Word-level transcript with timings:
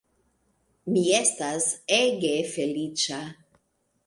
Mi 0.95 1.03
estas 1.17 1.67
ege 1.99 2.33
feliĉa! 2.55 3.21